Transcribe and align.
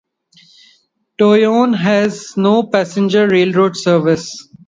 Toyone 1.19 1.73
has 1.77 2.35
no 2.35 2.63
passenger 2.63 3.27
railroad 3.27 3.77
service. 3.77 4.49